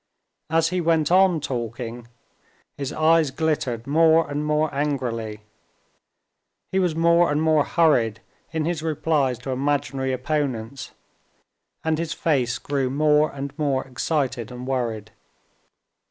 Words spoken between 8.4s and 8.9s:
in his